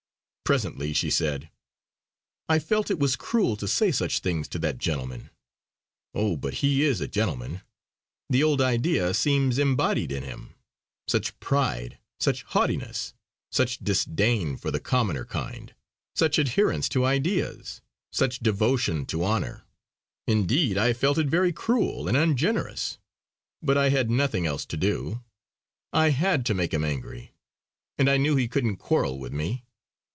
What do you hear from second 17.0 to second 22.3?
ideas; such devotion to honour! Indeed, I felt it very cruel and